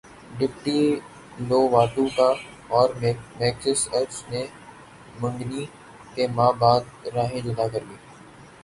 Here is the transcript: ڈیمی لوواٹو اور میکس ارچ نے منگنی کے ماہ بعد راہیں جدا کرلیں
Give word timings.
ڈیمی 0.37 0.79
لوواٹو 1.47 2.05
اور 2.75 2.87
میکس 3.39 3.79
ارچ 3.97 4.13
نے 4.31 4.41
منگنی 5.19 5.63
کے 6.13 6.23
ماہ 6.35 6.51
بعد 6.61 6.83
راہیں 7.15 7.41
جدا 7.45 7.67
کرلیں 7.73 7.99